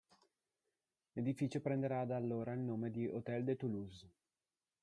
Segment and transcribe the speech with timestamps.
[1.11, 4.09] L'edificio prenderà da allora il nome di "Hôtel de Toulouse".